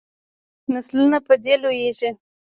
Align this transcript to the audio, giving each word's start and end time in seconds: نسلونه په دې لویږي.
نسلونه 0.73 1.17
په 1.27 1.33
دې 1.43 1.55
لویږي. 1.63 2.09